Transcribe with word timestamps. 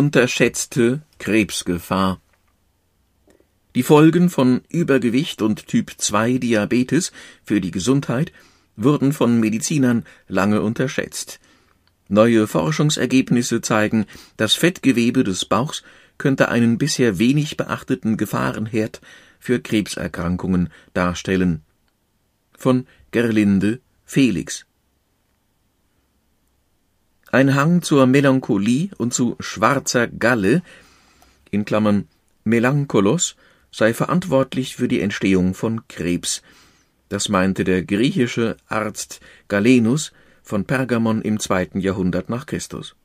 Unterschätzte 0.00 1.02
Krebsgefahr. 1.18 2.22
Die 3.74 3.82
Folgen 3.82 4.30
von 4.30 4.62
Übergewicht 4.70 5.42
und 5.42 5.66
Typ 5.66 5.92
2 5.98 6.38
Diabetes 6.38 7.12
für 7.44 7.60
die 7.60 7.70
Gesundheit 7.70 8.32
wurden 8.76 9.12
von 9.12 9.38
Medizinern 9.38 10.06
lange 10.26 10.62
unterschätzt. 10.62 11.38
Neue 12.08 12.46
Forschungsergebnisse 12.46 13.60
zeigen, 13.60 14.06
das 14.38 14.54
Fettgewebe 14.54 15.22
des 15.22 15.44
Bauchs 15.44 15.82
könnte 16.16 16.48
einen 16.48 16.78
bisher 16.78 17.18
wenig 17.18 17.58
beachteten 17.58 18.16
Gefahrenherd 18.16 19.02
für 19.38 19.60
Krebserkrankungen 19.60 20.70
darstellen. 20.94 21.60
Von 22.56 22.86
Gerlinde 23.10 23.80
Felix 24.06 24.64
Ein 27.32 27.54
Hang 27.54 27.80
zur 27.82 28.06
Melancholie 28.06 28.90
und 28.98 29.14
zu 29.14 29.36
schwarzer 29.38 30.08
Galle 30.08 30.62
in 31.52 31.64
Klammern 31.64 32.08
Melancholos 32.42 33.36
sei 33.70 33.94
verantwortlich 33.94 34.74
für 34.74 34.88
die 34.88 35.00
Entstehung 35.00 35.54
von 35.54 35.86
Krebs. 35.86 36.42
Das 37.08 37.28
meinte 37.28 37.62
der 37.62 37.84
griechische 37.84 38.56
Arzt 38.66 39.20
Galenus 39.46 40.10
von 40.42 40.64
Pergamon 40.64 41.22
im 41.22 41.38
zweiten 41.38 41.78
Jahrhundert 41.78 42.30
nach 42.30 42.46
Christus. 42.46 42.96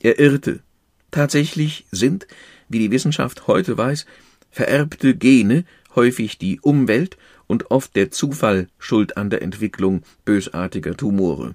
Er 0.00 0.18
irrte. 0.18 0.64
Tatsächlich 1.12 1.86
sind, 1.92 2.26
wie 2.68 2.80
die 2.80 2.90
Wissenschaft 2.90 3.46
heute 3.46 3.78
weiß, 3.78 4.04
vererbte 4.50 5.14
Gene 5.14 5.64
häufig 5.94 6.38
die 6.38 6.58
Umwelt 6.58 7.16
und 7.46 7.70
oft 7.70 7.94
der 7.94 8.10
Zufall 8.10 8.66
schuld 8.80 9.16
an 9.16 9.30
der 9.30 9.42
Entwicklung 9.42 10.02
bösartiger 10.24 10.96
Tumore. 10.96 11.54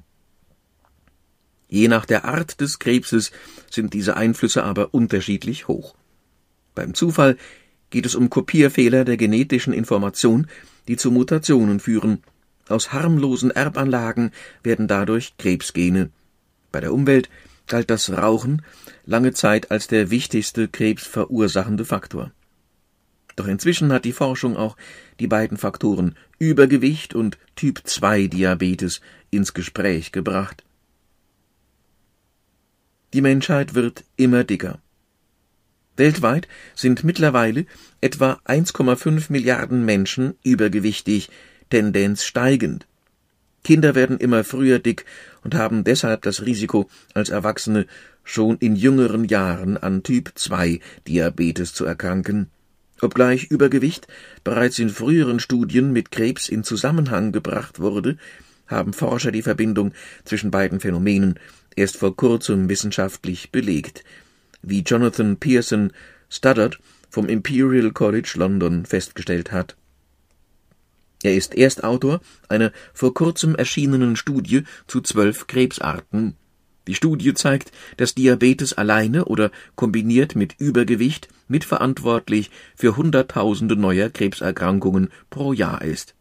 Je 1.68 1.88
nach 1.88 2.06
der 2.06 2.26
Art 2.26 2.62
des 2.62 2.80
Krebses 2.80 3.32
sind 3.70 3.94
diese 3.94 4.16
Einflüsse 4.16 4.64
aber 4.64 4.94
unterschiedlich 4.94 5.68
hoch. 5.68 5.96
Beim 6.76 6.94
Zufall 6.94 7.38
geht 7.90 8.06
es 8.06 8.16
um 8.16 8.30
Kopierfehler 8.30 9.06
der 9.06 9.18
genetischen 9.18 9.74
Information, 9.74 10.48
die 10.88 10.98
zu 10.98 11.12
Mutationen 11.12 11.80
führen, 11.80 12.24
aus 12.70 12.92
harmlosen 12.92 13.52
Erbanlagen 13.52 14.32
werden 14.64 14.88
dadurch 14.88 15.36
Krebsgene. 15.38 16.10
Bei 16.72 16.82
der 16.82 16.94
Umwelt 16.94 17.30
galt 17.68 17.90
das 17.90 18.12
Rauchen 18.12 18.62
lange 19.06 19.34
Zeit 19.34 19.72
als 19.72 19.88
der 19.88 20.10
wichtigste 20.10 20.68
krebsverursachende 20.68 21.86
Faktor. 21.86 22.32
Doch 23.36 23.48
inzwischen 23.48 23.94
hat 23.94 24.04
die 24.04 24.14
Forschung 24.14 24.58
auch 24.58 24.76
die 25.20 25.28
beiden 25.28 25.58
Faktoren 25.58 26.16
Übergewicht 26.40 27.14
und 27.14 27.38
Typ 27.56 27.82
2 27.84 28.28
Diabetes 28.28 29.02
ins 29.30 29.54
Gespräch 29.54 30.12
gebracht. 30.12 30.64
Die 33.14 33.22
Menschheit 33.22 33.74
wird 33.74 34.04
immer 34.18 34.44
dicker. 34.44 34.80
Weltweit 35.96 36.48
sind 36.76 37.04
mittlerweile 37.04 37.66
etwa 38.02 38.40
1,5 38.46 39.32
Milliarden 39.32 39.86
Menschen 39.86 40.36
übergewichtig, 40.44 41.30
Tendenz 41.70 42.24
steigend. 42.24 42.86
Kinder 43.64 43.96
werden 43.96 44.18
immer 44.18 44.44
früher 44.44 44.80
dick 44.80 45.06
und 45.44 45.56
haben 45.56 45.84
deshalb 45.84 46.22
das 46.22 46.46
Risiko, 46.46 46.90
als 47.14 47.30
Erwachsene 47.30 47.88
schon 48.24 48.58
in 48.58 48.76
jüngeren 48.76 49.26
Jahren 49.26 49.78
an 49.78 50.04
Typ 50.04 50.32
2 50.36 50.80
Diabetes 51.08 51.74
zu 51.74 51.86
erkranken. 51.86 52.50
Obgleich 53.02 53.46
Übergewicht 53.46 54.08
bereits 54.44 54.80
in 54.80 54.90
früheren 54.90 55.40
Studien 55.40 55.92
mit 55.92 56.12
Krebs 56.12 56.50
in 56.50 56.64
Zusammenhang 56.64 57.32
gebracht 57.32 57.80
wurde, 57.80 58.18
haben 58.68 58.94
Forscher 58.94 59.32
die 59.32 59.42
Verbindung 59.42 59.94
zwischen 60.26 60.52
beiden 60.52 60.80
Phänomenen 60.80 61.40
erst 61.78 61.98
vor 61.98 62.16
kurzem 62.16 62.70
wissenschaftlich 62.70 63.52
belegt, 63.52 64.04
wie 64.62 64.82
Jonathan 64.82 65.38
Pearson 65.38 65.94
Studdard 66.30 66.80
vom 67.10 67.30
Imperial 67.30 67.92
College 67.92 68.34
London 68.36 68.86
festgestellt 68.86 69.52
hat 69.52 69.78
er 71.24 71.36
ist 71.36 71.56
Erstautor 71.56 72.22
einer 72.48 72.72
vor 72.94 73.14
kurzem 73.14 73.56
erschienenen 73.56 74.16
Studie 74.16 74.64
zu 74.86 75.02
zwölf 75.02 75.48
Krebsarten. 75.48 76.36
Die 76.88 76.96
Studie 76.96 77.34
zeigt, 77.34 77.72
dass 77.98 78.16
Diabetes 78.16 78.74
alleine 78.74 79.26
oder 79.26 79.52
kombiniert 79.76 80.36
mit 80.36 80.56
Übergewicht 80.60 81.28
mitverantwortlich 81.48 82.50
für 82.76 82.96
Hunderttausende 82.96 83.76
neuer 83.76 84.10
Krebserkrankungen 84.10 85.10
pro 85.30 85.54
Jahr 85.54 85.82
ist. 85.82 86.16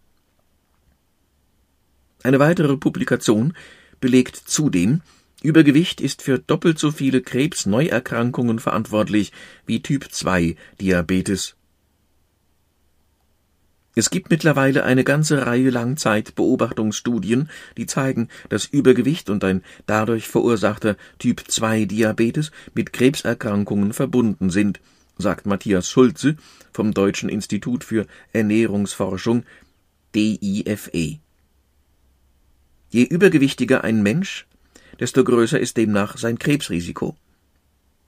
Eine 2.22 2.40
weitere 2.40 2.76
Publikation 2.76 3.52
belegt 4.00 4.36
zudem, 4.36 5.02
Übergewicht 5.46 6.00
ist 6.00 6.22
für 6.22 6.38
doppelt 6.38 6.78
so 6.78 6.90
viele 6.90 7.22
Krebsneuerkrankungen 7.22 8.58
verantwortlich 8.58 9.32
wie 9.64 9.80
Typ 9.80 10.10
2 10.10 10.56
Diabetes 10.80 11.56
es 13.98 14.10
gibt 14.10 14.28
mittlerweile 14.28 14.84
eine 14.84 15.04
ganze 15.04 15.46
Reihe 15.46 15.70
Langzeitbeobachtungsstudien, 15.70 17.48
die 17.78 17.86
zeigen, 17.86 18.28
dass 18.50 18.66
Übergewicht 18.66 19.30
und 19.30 19.42
ein 19.42 19.64
dadurch 19.86 20.28
verursachter 20.28 20.98
Typ-2-Diabetes 21.18 22.50
mit 22.74 22.92
Krebserkrankungen 22.92 23.94
verbunden 23.94 24.50
sind, 24.50 24.80
sagt 25.16 25.46
Matthias 25.46 25.88
Schulze 25.88 26.36
vom 26.74 26.92
Deutschen 26.92 27.30
Institut 27.30 27.84
für 27.84 28.06
Ernährungsforschung 28.34 29.44
DIFE. 30.14 31.18
Je 32.90 33.02
übergewichtiger 33.02 33.82
ein 33.82 34.02
Mensch, 34.02 34.46
desto 35.00 35.24
größer 35.24 35.58
ist 35.58 35.76
demnach 35.76 36.16
sein 36.16 36.38
Krebsrisiko. 36.38 37.16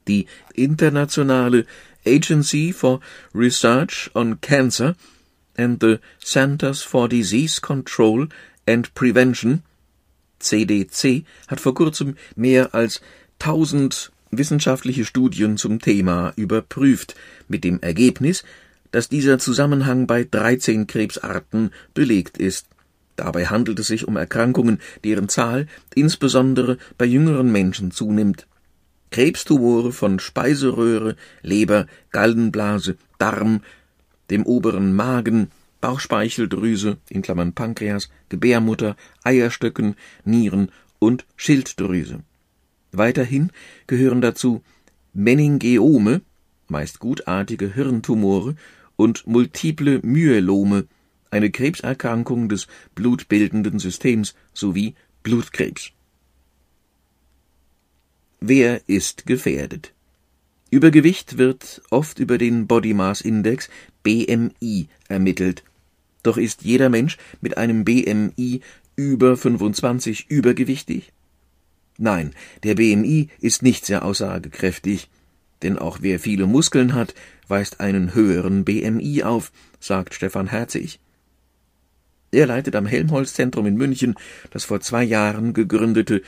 Die 0.06 0.26
internationale 0.54 1.66
Agency 2.06 2.72
for 2.72 3.00
Research 3.34 4.10
on 4.14 4.40
Cancer 4.40 4.94
and 5.56 5.82
the 5.82 5.98
Centers 6.22 6.82
for 6.82 7.08
Disease 7.08 7.60
Control 7.60 8.28
and 8.66 8.94
Prevention 8.94 9.62
CDC 10.38 11.24
hat 11.48 11.60
vor 11.60 11.74
kurzem 11.74 12.16
mehr 12.36 12.74
als 12.74 13.00
tausend 13.38 14.12
wissenschaftliche 14.30 15.04
Studien 15.04 15.56
zum 15.56 15.80
Thema 15.80 16.32
überprüft, 16.36 17.14
mit 17.48 17.64
dem 17.64 17.80
Ergebnis, 17.80 18.44
dass 18.90 19.08
dieser 19.08 19.38
Zusammenhang 19.38 20.06
bei 20.06 20.24
13 20.24 20.86
Krebsarten 20.86 21.70
belegt 21.94 22.38
ist. 22.38 22.66
Dabei 23.18 23.46
handelt 23.46 23.80
es 23.80 23.88
sich 23.88 24.06
um 24.06 24.16
Erkrankungen, 24.16 24.78
deren 25.02 25.28
Zahl 25.28 25.66
insbesondere 25.92 26.78
bei 26.98 27.04
jüngeren 27.04 27.50
Menschen 27.50 27.90
zunimmt. 27.90 28.46
Krebstumore 29.10 29.90
von 29.90 30.20
Speiseröhre, 30.20 31.16
Leber, 31.42 31.88
Gallenblase, 32.12 32.96
Darm, 33.18 33.62
dem 34.30 34.46
oberen 34.46 34.94
Magen, 34.94 35.50
Bauchspeicheldrüse 35.80 36.98
in 37.08 37.22
Klammern 37.22 37.54
(Pankreas), 37.54 38.08
Gebärmutter, 38.28 38.94
Eierstöcken, 39.24 39.96
Nieren 40.24 40.70
und 41.00 41.26
Schilddrüse. 41.34 42.20
Weiterhin 42.92 43.50
gehören 43.88 44.20
dazu 44.20 44.62
Meningeome 45.12 46.20
(meist 46.68 47.00
gutartige 47.00 47.74
Hirntumore) 47.74 48.54
und 48.94 49.26
multiple 49.26 49.98
Myelome, 50.04 50.86
eine 51.30 51.50
Krebserkrankung 51.50 52.48
des 52.48 52.66
blutbildenden 52.94 53.78
Systems 53.78 54.34
sowie 54.54 54.94
Blutkrebs. 55.22 55.92
Wer 58.40 58.80
ist 58.88 59.26
gefährdet 59.26 59.92
Übergewicht 60.70 61.38
wird 61.38 61.80
oft 61.88 62.18
über 62.18 62.36
den 62.36 62.66
Body 62.66 62.92
Mass 62.92 63.22
Index 63.22 63.70
(BMI) 64.02 64.88
ermittelt, 65.08 65.64
doch 66.22 66.36
ist 66.36 66.62
jeder 66.62 66.90
Mensch 66.90 67.16
mit 67.40 67.56
einem 67.56 67.84
BMI 67.84 68.60
über 68.94 69.38
25 69.38 70.28
übergewichtig? 70.28 71.12
Nein, 71.96 72.34
der 72.64 72.74
BMI 72.74 73.30
ist 73.40 73.62
nicht 73.62 73.86
sehr 73.86 74.04
aussagekräftig, 74.04 75.08
denn 75.62 75.78
auch 75.78 75.98
wer 76.02 76.20
viele 76.20 76.46
Muskeln 76.46 76.94
hat, 76.94 77.14
weist 77.48 77.80
einen 77.80 78.14
höheren 78.14 78.64
BMI 78.64 79.22
auf, 79.22 79.52
sagt 79.80 80.12
Stefan 80.12 80.48
Herzig. 80.48 81.00
Er 82.30 82.46
leitet 82.46 82.76
am 82.76 82.86
Helmholtz-Zentrum 82.86 83.66
in 83.66 83.76
München 83.76 84.14
das 84.50 84.64
vor 84.64 84.80
zwei 84.80 85.02
Jahren 85.02 85.54
gegründete 85.54 86.22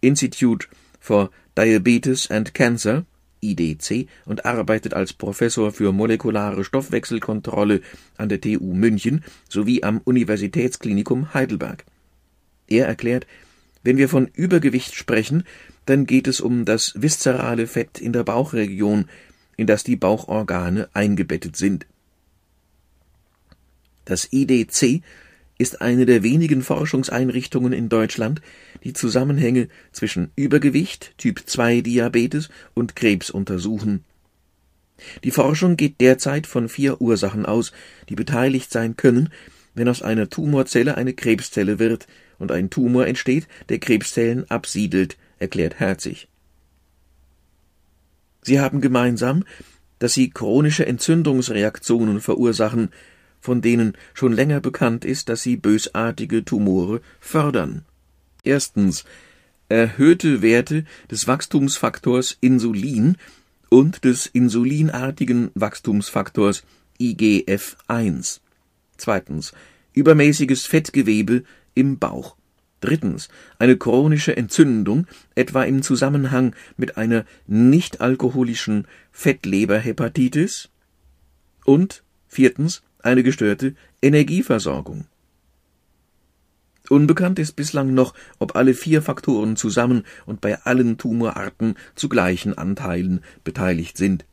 Institute 0.00 0.68
for 1.00 1.30
Diabetes 1.56 2.30
and 2.30 2.54
Cancer 2.54 3.04
IDC 3.40 4.08
und 4.24 4.44
arbeitet 4.44 4.94
als 4.94 5.12
Professor 5.12 5.72
für 5.72 5.92
molekulare 5.92 6.64
Stoffwechselkontrolle 6.64 7.80
an 8.16 8.28
der 8.28 8.40
TU 8.40 8.74
München 8.74 9.24
sowie 9.48 9.82
am 9.82 10.00
Universitätsklinikum 10.04 11.32
Heidelberg. 11.34 11.84
Er 12.66 12.86
erklärt, 12.86 13.26
wenn 13.82 13.96
wir 13.96 14.08
von 14.08 14.28
Übergewicht 14.34 14.94
sprechen, 14.94 15.44
dann 15.86 16.04
geht 16.04 16.28
es 16.28 16.40
um 16.40 16.64
das 16.64 16.92
viszerale 16.96 17.66
Fett 17.66 18.00
in 18.00 18.12
der 18.12 18.24
Bauchregion, 18.24 19.06
in 19.56 19.66
das 19.66 19.84
die 19.84 19.96
Bauchorgane 19.96 20.88
eingebettet 20.92 21.56
sind. 21.56 21.86
Das 24.04 24.28
IDC 24.32 25.02
ist 25.58 25.82
eine 25.82 26.06
der 26.06 26.22
wenigen 26.22 26.62
Forschungseinrichtungen 26.62 27.72
in 27.72 27.88
Deutschland, 27.88 28.40
die 28.84 28.92
Zusammenhänge 28.92 29.68
zwischen 29.92 30.30
Übergewicht, 30.36 31.14
Typ-2-Diabetes 31.18 32.48
und 32.74 32.96
Krebs 32.96 33.28
untersuchen. 33.28 34.04
Die 35.24 35.30
Forschung 35.30 35.76
geht 35.76 36.00
derzeit 36.00 36.46
von 36.46 36.68
vier 36.68 37.00
Ursachen 37.00 37.44
aus, 37.44 37.72
die 38.08 38.14
beteiligt 38.14 38.72
sein 38.72 38.96
können, 38.96 39.30
wenn 39.74 39.88
aus 39.88 40.02
einer 40.02 40.28
Tumorzelle 40.28 40.96
eine 40.96 41.12
Krebszelle 41.12 41.78
wird 41.78 42.06
und 42.38 42.52
ein 42.52 42.70
Tumor 42.70 43.06
entsteht, 43.06 43.46
der 43.68 43.78
Krebszellen 43.78 44.48
absiedelt, 44.50 45.16
erklärt 45.38 45.78
Herzig. 45.78 46.28
Sie 48.42 48.60
haben 48.60 48.80
gemeinsam, 48.80 49.44
dass 49.98 50.14
sie 50.14 50.30
chronische 50.30 50.86
Entzündungsreaktionen 50.86 52.20
verursachen, 52.20 52.90
von 53.40 53.60
denen 53.62 53.94
schon 54.14 54.32
länger 54.32 54.60
bekannt 54.60 55.04
ist, 55.04 55.28
dass 55.28 55.42
sie 55.42 55.56
bösartige 55.56 56.44
Tumore 56.44 57.00
fördern. 57.20 57.84
Erstens 58.44 59.04
erhöhte 59.68 60.42
Werte 60.42 60.84
des 61.10 61.26
Wachstumsfaktors 61.26 62.36
Insulin 62.40 63.16
und 63.68 64.04
des 64.04 64.26
insulinartigen 64.26 65.50
Wachstumsfaktors 65.54 66.64
IGF-1. 67.00 68.40
Zweitens 68.96 69.52
übermäßiges 69.92 70.66
Fettgewebe 70.66 71.44
im 71.74 71.98
Bauch. 71.98 72.36
Drittens 72.80 73.28
eine 73.58 73.76
chronische 73.76 74.36
Entzündung, 74.36 75.06
etwa 75.34 75.64
im 75.64 75.82
Zusammenhang 75.82 76.54
mit 76.76 76.96
einer 76.96 77.24
nichtalkoholischen 77.46 78.86
Fettleberhepatitis. 79.10 80.68
Und 81.64 82.04
viertens 82.28 82.82
eine 83.00 83.22
gestörte 83.22 83.74
Energieversorgung. 84.02 85.06
Unbekannt 86.88 87.38
ist 87.38 87.52
bislang 87.52 87.92
noch, 87.92 88.14
ob 88.38 88.56
alle 88.56 88.72
vier 88.74 89.02
Faktoren 89.02 89.56
zusammen 89.56 90.04
und 90.24 90.40
bei 90.40 90.62
allen 90.62 90.96
Tumorarten 90.96 91.76
zu 91.94 92.08
gleichen 92.08 92.56
Anteilen 92.56 93.22
beteiligt 93.44 93.96
sind. 93.98 94.24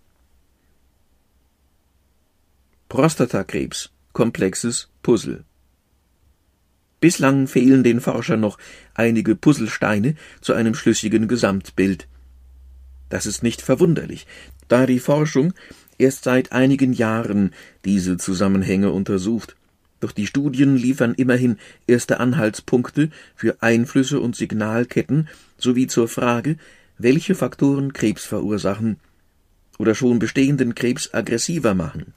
Prostatakrebs 2.87 3.91
komplexes 4.13 4.89
Puzzle. 5.03 5.43
Bislang 7.01 7.47
fehlen 7.47 7.83
den 7.83 7.99
Forschern 7.99 8.39
noch 8.39 8.57
einige 8.93 9.35
Puzzlesteine 9.35 10.15
zu 10.39 10.53
einem 10.53 10.73
schlüssigen 10.73 11.27
Gesamtbild. 11.27 12.07
Das 13.09 13.25
ist 13.25 13.43
nicht 13.43 13.61
verwunderlich, 13.61 14.25
da 14.69 14.85
die 14.85 14.99
Forschung 14.99 15.53
erst 15.97 16.23
seit 16.23 16.51
einigen 16.51 16.93
Jahren 16.93 17.51
diese 17.83 18.17
Zusammenhänge 18.17 18.91
untersucht. 18.91 19.55
Doch 19.99 20.11
die 20.11 20.27
Studien 20.27 20.75
liefern 20.75 21.13
immerhin 21.15 21.57
erste 21.87 22.19
Anhaltspunkte 22.19 23.09
für 23.35 23.61
Einflüsse 23.61 24.19
und 24.19 24.35
Signalketten 24.35 25.29
sowie 25.57 25.87
zur 25.87 26.07
Frage, 26.07 26.57
welche 26.97 27.35
Faktoren 27.35 27.93
Krebs 27.93 28.25
verursachen 28.25 28.97
oder 29.77 29.95
schon 29.95 30.19
bestehenden 30.19 30.75
Krebs 30.75 31.13
aggressiver 31.13 31.73
machen. 31.73 32.13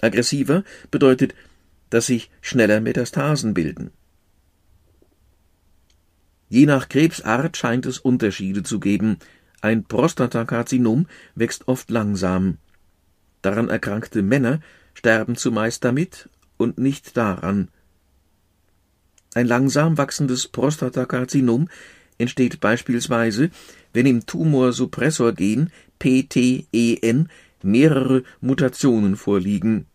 Aggressiver 0.00 0.62
bedeutet, 0.90 1.34
dass 1.90 2.06
sich 2.06 2.30
schneller 2.40 2.80
Metastasen 2.80 3.54
bilden. 3.54 3.90
Je 6.48 6.66
nach 6.66 6.88
Krebsart 6.88 7.56
scheint 7.56 7.86
es 7.86 7.98
Unterschiede 7.98 8.62
zu 8.62 8.78
geben. 8.78 9.18
Ein 9.60 9.84
Prostatakarzinom 9.84 11.06
wächst 11.34 11.66
oft 11.66 11.90
langsam. 11.90 12.58
Daran 13.46 13.68
erkrankte 13.68 14.22
Männer 14.22 14.58
sterben 14.92 15.36
zumeist 15.36 15.84
damit 15.84 16.28
und 16.56 16.78
nicht 16.78 17.16
daran. 17.16 17.68
Ein 19.34 19.46
langsam 19.46 19.96
wachsendes 19.98 20.48
Prostatakarzinom 20.48 21.68
entsteht 22.18 22.58
beispielsweise, 22.58 23.50
wenn 23.92 24.04
im 24.04 24.26
Tumorsuppressorgen 24.26 25.70
PTEN 26.00 27.28
mehrere 27.62 28.24
Mutationen 28.40 29.14
vorliegen. 29.14 29.86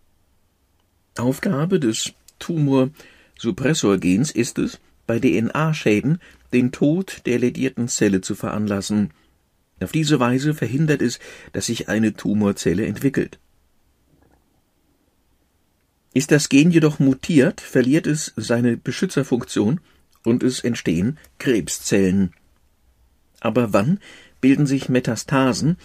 Aufgabe 1.18 1.82
des 1.82 2.14
Tumorsuppressorgens 2.40 4.32
ist 4.32 4.60
es, 4.60 4.80
bei 5.08 5.20
DNA-Schäden 5.20 6.22
den 6.54 6.72
Tod 6.72 7.24
der 7.26 7.40
lädierten 7.40 7.90
Zelle 7.90 8.22
zu 8.22 8.34
veranlassen. 8.34 9.12
Auf 9.82 9.92
diese 9.92 10.20
Weise 10.20 10.54
verhindert 10.54 11.02
es, 11.02 11.20
dass 11.54 11.66
sich 11.66 11.90
eine 11.90 12.14
Tumorzelle 12.14 12.86
entwickelt. 12.86 13.40
Ist 16.14 16.32
das 16.32 16.50
Gen 16.50 16.72
jedoch 16.72 17.00
mutiert, 17.00 17.62
verliert 17.62 18.06
es 18.06 18.34
seine 18.36 18.78
Beschützerfunktion 18.78 19.80
und 20.24 20.44
es 20.44 20.60
entstehen 20.60 21.18
Krebszellen. 21.40 22.34
Aber 23.40 23.74
wann 23.74 24.00
bilden 24.40 24.68
sich 24.68 24.90
Metastasen, 24.90 25.78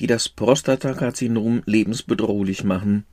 die 0.00 0.06
das 0.06 0.28
Prostatakarzinom 0.28 1.62
lebensbedrohlich 1.66 2.64
machen? 2.64 3.04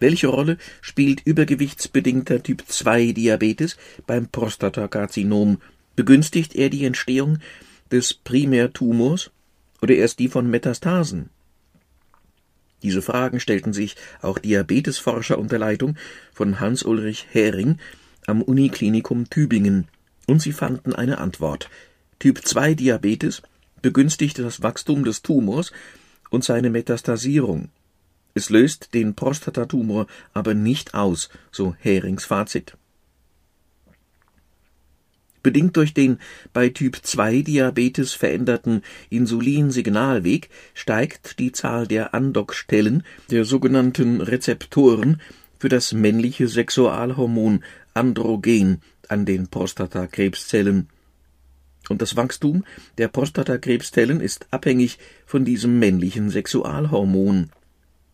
Welche 0.00 0.26
Rolle 0.28 0.58
spielt 0.80 1.24
übergewichtsbedingter 1.24 2.42
Typ 2.42 2.64
2 2.66 3.12
Diabetes 3.12 3.76
beim 4.06 4.26
Prostatakarzinom? 4.26 5.60
Begünstigt 5.94 6.56
er 6.56 6.70
die 6.70 6.84
Entstehung 6.84 7.38
des 7.92 8.14
Primärtumors 8.14 9.30
oder 9.80 9.94
erst 9.94 10.18
die 10.18 10.28
von 10.28 10.50
Metastasen? 10.50 11.30
Diese 12.82 13.02
Fragen 13.02 13.38
stellten 13.38 13.72
sich 13.72 13.96
auch 14.20 14.38
Diabetesforscher 14.38 15.38
unter 15.38 15.58
Leitung 15.58 15.96
von 16.32 16.58
Hans-Ulrich 16.58 17.28
Hering 17.30 17.78
am 18.26 18.42
Uniklinikum 18.42 19.30
Tübingen, 19.30 19.86
und 20.26 20.40
sie 20.40 20.52
fanden 20.52 20.94
eine 20.94 21.18
Antwort. 21.18 21.68
Typ 22.18 22.44
2 22.44 22.74
Diabetes 22.74 23.42
begünstigt 23.82 24.38
das 24.38 24.62
Wachstum 24.62 25.04
des 25.04 25.22
Tumors 25.22 25.72
und 26.30 26.44
seine 26.44 26.70
Metastasierung. 26.70 27.68
Es 28.34 28.48
löst 28.48 28.94
den 28.94 29.14
Prostatatumor 29.14 30.06
aber 30.32 30.54
nicht 30.54 30.94
aus, 30.94 31.28
so 31.50 31.74
Herings 31.78 32.24
Fazit. 32.24 32.76
Bedingt 35.42 35.76
durch 35.76 35.92
den 35.92 36.18
bei 36.52 36.68
Typ-2-Diabetes 36.68 38.12
veränderten 38.12 38.82
Insulinsignalweg 39.10 40.48
steigt 40.74 41.38
die 41.38 41.52
Zahl 41.52 41.86
der 41.86 42.14
Andockstellen, 42.14 43.02
der 43.30 43.44
sogenannten 43.44 44.20
Rezeptoren, 44.20 45.20
für 45.58 45.68
das 45.68 45.92
männliche 45.92 46.48
Sexualhormon 46.48 47.62
Androgen 47.94 48.80
an 49.08 49.24
den 49.24 49.46
Prostatakrebszellen. 49.46 50.88
Und 51.88 52.02
das 52.02 52.16
Wachstum 52.16 52.64
der 52.98 53.08
Prostatakrebszellen 53.08 54.20
ist 54.20 54.46
abhängig 54.50 54.98
von 55.24 55.44
diesem 55.44 55.78
männlichen 55.78 56.30
Sexualhormon. 56.30 57.50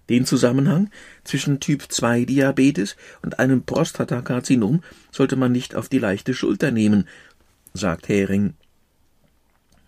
Den 0.08 0.24
Zusammenhang 0.24 0.90
zwischen 1.24 1.60
Typ-2-Diabetes 1.60 2.96
und 3.22 3.38
einem 3.38 3.62
Prostatakarzinom 3.62 4.82
sollte 5.12 5.36
man 5.36 5.52
nicht 5.52 5.74
auf 5.74 5.88
die 5.88 5.98
leichte 5.98 6.34
Schulter 6.34 6.70
nehmen, 6.70 7.06
sagt 7.74 8.08
Hering. 8.08 8.54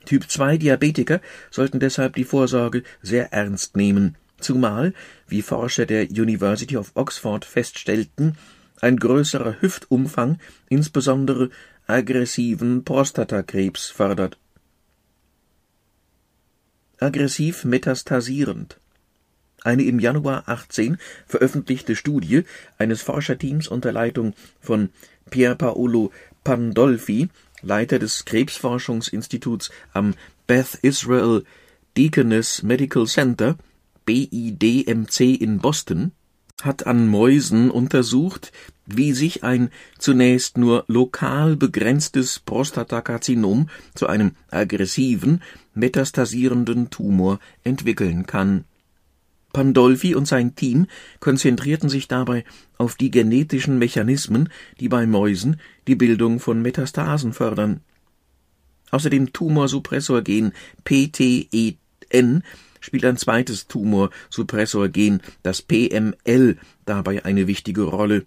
Typ-2-Diabetiker 0.04 1.20
sollten 1.50 1.80
deshalb 1.80 2.16
die 2.16 2.24
Vorsorge 2.24 2.82
sehr 3.02 3.32
ernst 3.32 3.76
nehmen, 3.76 4.16
zumal, 4.40 4.94
wie 5.28 5.42
Forscher 5.42 5.86
der 5.86 6.10
University 6.10 6.76
of 6.76 6.92
Oxford 6.94 7.44
feststellten, 7.44 8.36
ein 8.80 8.96
größerer 8.96 9.60
Hüftumfang 9.60 10.38
insbesondere 10.68 11.50
aggressiven 11.86 12.84
Prostatakrebs 12.84 13.88
fördert. 13.88 14.38
Aggressiv 16.98 17.64
metastasierend 17.64 18.79
eine 19.64 19.82
im 19.82 19.98
Januar 19.98 20.44
18 20.46 20.98
veröffentlichte 21.26 21.96
Studie 21.96 22.44
eines 22.78 23.02
Forscherteams 23.02 23.68
unter 23.68 23.92
Leitung 23.92 24.34
von 24.60 24.90
Pier 25.30 25.54
Paolo 25.54 26.12
Pandolfi, 26.44 27.28
Leiter 27.62 27.98
des 27.98 28.24
Krebsforschungsinstituts 28.24 29.70
am 29.92 30.14
Beth 30.46 30.78
Israel 30.82 31.44
Deaconess 31.96 32.62
Medical 32.62 33.06
Center 33.06 33.56
BIDMC 34.06 35.40
in 35.40 35.58
Boston, 35.58 36.12
hat 36.62 36.86
an 36.86 37.06
Mäusen 37.06 37.70
untersucht, 37.70 38.52
wie 38.86 39.12
sich 39.12 39.44
ein 39.44 39.70
zunächst 39.98 40.58
nur 40.58 40.84
lokal 40.88 41.56
begrenztes 41.56 42.40
Prostatakarzinom 42.40 43.68
zu 43.94 44.06
einem 44.06 44.32
aggressiven, 44.50 45.42
metastasierenden 45.74 46.90
Tumor 46.90 47.38
entwickeln 47.62 48.26
kann 48.26 48.64
Pandolfi 49.52 50.14
und 50.14 50.26
sein 50.26 50.54
Team 50.54 50.86
konzentrierten 51.18 51.88
sich 51.88 52.08
dabei 52.08 52.44
auf 52.78 52.94
die 52.94 53.10
genetischen 53.10 53.78
Mechanismen, 53.78 54.48
die 54.78 54.88
bei 54.88 55.06
Mäusen 55.06 55.60
die 55.86 55.96
Bildung 55.96 56.40
von 56.40 56.62
Metastasen 56.62 57.32
fördern. 57.32 57.80
Außer 58.90 59.10
dem 59.10 59.32
Tumorsuppressorgen 59.32 60.52
PTEN 60.84 62.42
spielt 62.80 63.04
ein 63.04 63.16
zweites 63.16 63.66
Tumorsuppressorgen, 63.68 65.22
das 65.42 65.62
PML, 65.62 66.56
dabei 66.86 67.24
eine 67.24 67.46
wichtige 67.46 67.82
Rolle. 67.82 68.24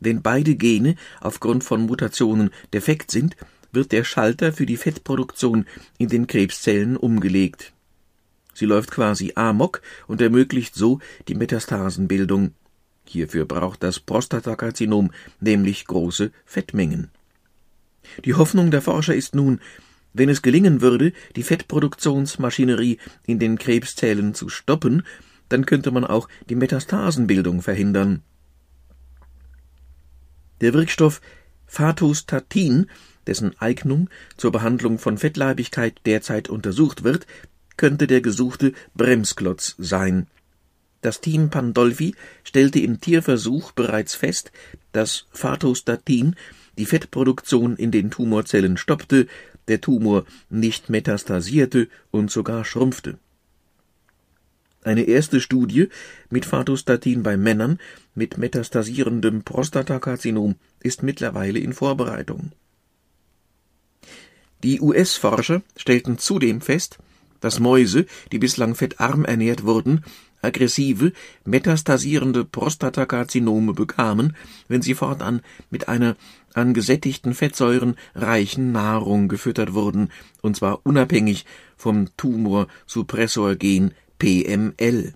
Wenn 0.00 0.22
beide 0.22 0.56
Gene 0.56 0.96
aufgrund 1.20 1.62
von 1.62 1.86
Mutationen 1.86 2.50
defekt 2.72 3.10
sind, 3.10 3.36
wird 3.70 3.92
der 3.92 4.04
Schalter 4.04 4.52
für 4.52 4.66
die 4.66 4.76
Fettproduktion 4.76 5.66
in 5.98 6.08
den 6.08 6.26
Krebszellen 6.26 6.96
umgelegt. 6.96 7.72
Sie 8.54 8.66
läuft 8.66 8.90
quasi 8.90 9.32
amok 9.34 9.82
und 10.06 10.20
ermöglicht 10.20 10.74
so 10.74 11.00
die 11.28 11.34
Metastasenbildung. 11.34 12.52
Hierfür 13.04 13.44
braucht 13.46 13.82
das 13.82 14.00
Prostatakarzinom 14.00 15.10
nämlich 15.40 15.86
große 15.86 16.30
Fettmengen. 16.44 17.10
Die 18.24 18.34
Hoffnung 18.34 18.70
der 18.70 18.82
Forscher 18.82 19.14
ist 19.14 19.34
nun, 19.34 19.60
wenn 20.12 20.28
es 20.28 20.42
gelingen 20.42 20.80
würde, 20.80 21.12
die 21.36 21.42
Fettproduktionsmaschinerie 21.42 22.98
in 23.26 23.38
den 23.38 23.58
Krebszellen 23.58 24.34
zu 24.34 24.48
stoppen, 24.48 25.04
dann 25.48 25.66
könnte 25.66 25.90
man 25.90 26.04
auch 26.04 26.28
die 26.48 26.54
Metastasenbildung 26.54 27.62
verhindern. 27.62 28.22
Der 30.60 30.74
Wirkstoff 30.74 31.20
Fatostatin, 31.66 32.86
dessen 33.26 33.58
Eignung 33.58 34.10
zur 34.36 34.52
Behandlung 34.52 34.98
von 34.98 35.16
Fettleibigkeit 35.16 36.00
derzeit 36.04 36.50
untersucht 36.50 37.02
wird, 37.02 37.26
könnte 37.76 38.06
der 38.06 38.20
gesuchte 38.20 38.72
Bremsklotz 38.94 39.74
sein. 39.78 40.26
Das 41.00 41.20
Team 41.20 41.50
Pandolfi 41.50 42.14
stellte 42.44 42.78
im 42.78 43.00
Tierversuch 43.00 43.72
bereits 43.72 44.14
fest, 44.14 44.52
dass 44.92 45.26
Fatostatin 45.32 46.36
die 46.78 46.86
Fettproduktion 46.86 47.76
in 47.76 47.90
den 47.90 48.10
Tumorzellen 48.10 48.76
stoppte, 48.76 49.26
der 49.68 49.80
Tumor 49.80 50.24
nicht 50.48 50.90
metastasierte 50.90 51.88
und 52.10 52.30
sogar 52.30 52.64
schrumpfte. 52.64 53.18
Eine 54.84 55.02
erste 55.02 55.40
Studie 55.40 55.88
mit 56.30 56.44
Fatostatin 56.44 57.22
bei 57.22 57.36
Männern 57.36 57.78
mit 58.14 58.38
metastasierendem 58.38 59.42
Prostatakarzinom 59.44 60.56
ist 60.80 61.02
mittlerweile 61.02 61.60
in 61.60 61.72
Vorbereitung. 61.72 62.52
Die 64.64 64.80
US-Forscher 64.80 65.62
stellten 65.76 66.18
zudem 66.18 66.60
fest, 66.60 66.98
dass 67.42 67.60
Mäuse, 67.60 68.06
die 68.32 68.38
bislang 68.38 68.74
fettarm 68.74 69.26
ernährt 69.26 69.64
wurden, 69.64 70.02
aggressive, 70.40 71.12
metastasierende 71.44 72.44
Prostatakarzinome 72.44 73.74
bekamen, 73.74 74.34
wenn 74.68 74.82
sie 74.82 74.94
fortan 74.94 75.42
mit 75.70 75.88
einer 75.88 76.16
an 76.54 76.74
gesättigten 76.74 77.34
Fettsäuren 77.34 77.96
reichen 78.14 78.72
Nahrung 78.72 79.28
gefüttert 79.28 79.74
wurden, 79.74 80.08
und 80.40 80.56
zwar 80.56 80.80
unabhängig 80.84 81.44
vom 81.76 82.08
Tumorsuppressorgen 82.16 83.92
PML. 84.18 85.14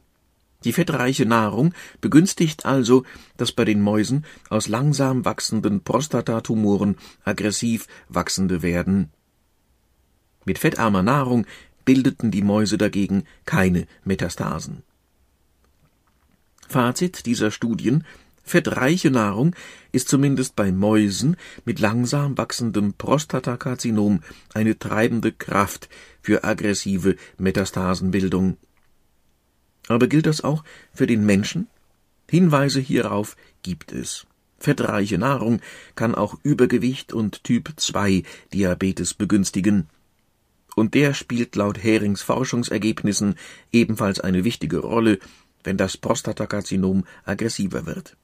Die 0.64 0.72
fettreiche 0.72 1.26
Nahrung 1.26 1.74
begünstigt 2.00 2.64
also 2.64 3.04
das 3.36 3.52
bei 3.52 3.64
den 3.64 3.82
Mäusen 3.82 4.24
aus 4.48 4.66
langsam 4.68 5.24
wachsenden 5.24 5.82
Prostatatumoren 5.82 6.96
aggressiv 7.24 7.86
wachsende 8.08 8.62
Werden. 8.62 9.10
Mit 10.44 10.58
fettarmer 10.58 11.02
Nahrung 11.02 11.46
bildeten 11.86 12.30
die 12.30 12.42
Mäuse 12.42 12.76
dagegen 12.76 13.24
keine 13.46 13.86
Metastasen. 14.04 14.82
Fazit 16.68 17.24
dieser 17.24 17.50
Studien 17.50 18.04
Fettreiche 18.48 19.10
Nahrung 19.10 19.56
ist 19.90 20.08
zumindest 20.08 20.54
bei 20.54 20.70
Mäusen 20.70 21.36
mit 21.64 21.80
langsam 21.80 22.38
wachsendem 22.38 22.94
Prostatakarzinom 22.94 24.20
eine 24.54 24.78
treibende 24.78 25.32
Kraft 25.32 25.88
für 26.22 26.44
aggressive 26.44 27.16
Metastasenbildung. 27.38 28.56
Aber 29.88 30.06
gilt 30.06 30.26
das 30.26 30.44
auch 30.44 30.62
für 30.94 31.08
den 31.08 31.26
Menschen? 31.26 31.66
Hinweise 32.30 32.78
hierauf 32.78 33.36
gibt 33.62 33.92
es. 33.92 34.26
Fettreiche 34.58 35.18
Nahrung 35.18 35.60
kann 35.96 36.14
auch 36.14 36.38
Übergewicht 36.44 37.12
und 37.12 37.42
Typ 37.42 37.72
2 37.76 38.22
Diabetes 38.52 39.14
begünstigen. 39.14 39.88
Und 40.76 40.94
der 40.94 41.12
spielt 41.12 41.56
laut 41.56 41.82
Herings 41.82 42.22
Forschungsergebnissen 42.22 43.34
ebenfalls 43.72 44.20
eine 44.20 44.44
wichtige 44.44 44.78
Rolle, 44.78 45.18
wenn 45.64 45.76
das 45.76 45.96
Prostatakarzinom 45.96 47.04
aggressiver 47.24 47.86
wird. 47.86 48.16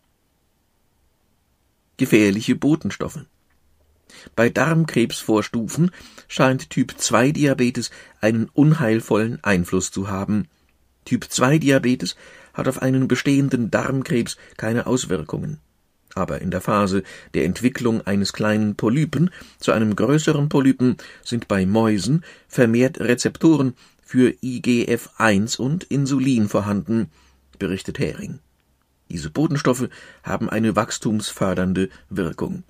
Gefährliche 1.97 2.55
Botenstoffe 2.55 3.25
bei 4.37 4.49
Darmkrebsvorstufen 4.49 5.91
scheint 6.29 6.71
Typ 6.71 6.95
2 6.97 7.33
Diabetes 7.33 7.91
einen 8.21 8.49
unheilvollen 8.53 9.43
Einfluss 9.43 9.91
zu 9.91 10.09
haben. 10.09 10.49
Typ-2-Diabetes 11.05 12.17
hat 12.55 12.69
auf 12.69 12.81
einen 12.81 13.09
bestehenden 13.09 13.71
Darmkrebs 13.71 14.37
keine 14.57 14.87
Auswirkungen. 14.87 15.59
Aber 16.15 16.41
in 16.43 16.51
der 16.51 16.61
Phase 16.61 17.03
der 17.35 17.45
Entwicklung 17.45 18.07
eines 18.07 18.33
kleinen 18.33 18.77
Polypen 18.77 19.31
zu 19.59 19.73
einem 19.73 19.97
größeren 19.97 20.49
Polypen 20.49 20.97
sind 21.25 21.49
bei 21.49 21.65
Mäusen 21.65 22.25
vermehrt 22.49 23.01
Rezeptoren 23.01 23.75
für 24.03 24.35
IGF-1 24.43 25.57
und 25.57 25.85
Insulin 25.85 26.49
vorhanden, 26.49 27.11
berichtet 27.59 27.99
Hering. 27.99 28.41
Diese 29.09 29.31
Botenstoffe 29.31 29.89
haben 30.23 30.51
eine 30.51 30.77
wachstumsfördernde 30.77 31.89
Wirkung. 32.11 32.65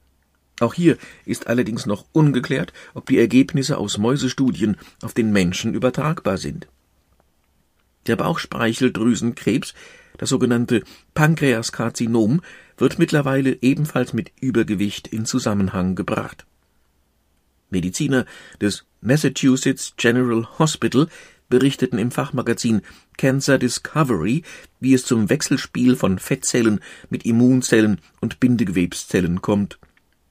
Auch 0.60 0.74
hier 0.74 0.96
ist 1.24 1.48
allerdings 1.48 1.86
noch 1.86 2.04
ungeklärt, 2.12 2.72
ob 2.94 3.06
die 3.06 3.18
Ergebnisse 3.18 3.78
aus 3.78 3.98
Mäusestudien 3.98 4.76
auf 5.02 5.14
den 5.14 5.32
Menschen 5.32 5.74
übertragbar 5.74 6.38
sind. 6.38 6.68
Der 8.06 8.16
Bauchspeicheldrüsenkrebs, 8.16 9.74
das 10.18 10.28
sogenannte 10.28 10.82
Pankreaskarzinom, 11.14 12.42
wird 12.76 12.98
mittlerweile 12.98 13.58
ebenfalls 13.60 14.12
mit 14.12 14.32
Übergewicht 14.40 15.08
in 15.08 15.24
Zusammenhang 15.26 15.94
gebracht. 15.94 16.46
Mediziner 17.70 18.26
des 18.60 18.84
Massachusetts 19.00 19.94
General 19.96 20.46
Hospital 20.58 21.08
berichteten 21.48 21.98
im 21.98 22.10
Fachmagazin 22.10 22.82
Cancer 23.18 23.58
Discovery, 23.58 24.42
wie 24.80 24.94
es 24.94 25.04
zum 25.04 25.28
Wechselspiel 25.28 25.96
von 25.96 26.18
Fettzellen 26.18 26.80
mit 27.10 27.26
Immunzellen 27.26 28.00
und 28.20 28.40
Bindegewebszellen 28.40 29.42
kommt. 29.42 29.78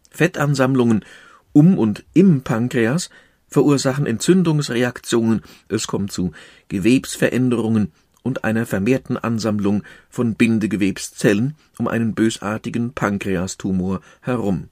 Fettansammlungen 0.10 1.06
um 1.54 1.78
und 1.78 2.06
im 2.14 2.42
Pankreas 2.42 3.10
verursachen 3.48 4.06
Entzündungsreaktionen, 4.06 5.42
es 5.68 5.86
kommt 5.86 6.12
zu 6.12 6.32
Gewebsveränderungen 6.70 7.92
und 8.24 8.44
einer 8.44 8.66
vermehrten 8.66 9.18
Ansammlung 9.18 9.84
von 10.10 10.36
Bindegewebszellen 10.36 11.56
um 11.78 11.88
einen 11.88 12.14
bösartigen 12.14 12.94
Pankreastumor 12.94 14.02
herum. 14.22 14.70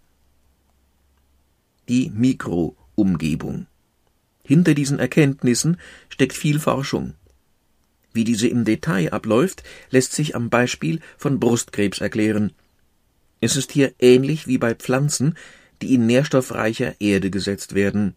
Die 1.87 2.11
Mikroumgebung. 2.13 3.65
Hinter 4.43 4.73
diesen 4.73 4.99
Erkenntnissen 4.99 5.77
steckt 6.09 6.33
viel 6.33 6.59
Forschung. 6.59 7.13
Wie 8.13 8.23
diese 8.23 8.47
im 8.47 8.65
Detail 8.65 9.13
abläuft, 9.13 9.63
lässt 9.91 10.13
sich 10.13 10.35
am 10.35 10.49
Beispiel 10.49 10.99
von 11.17 11.39
Brustkrebs 11.39 12.01
erklären. 12.01 12.53
Es 13.41 13.55
ist 13.55 13.71
hier 13.71 13.93
ähnlich 13.99 14.47
wie 14.47 14.57
bei 14.57 14.75
Pflanzen, 14.75 15.35
die 15.81 15.93
in 15.93 16.05
nährstoffreicher 16.05 16.99
Erde 16.99 17.29
gesetzt 17.29 17.75
werden. 17.75 18.15